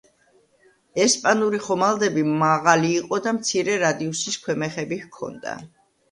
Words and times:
ესპანური 1.01 1.59
ხომალდები 1.65 2.23
მაღალი 2.43 2.89
იყო 3.01 3.19
და 3.27 3.33
მცირე 3.39 3.75
რადიუსის 3.83 4.39
ქვემეხები 4.47 4.99
ჰქონდა. 5.03 5.55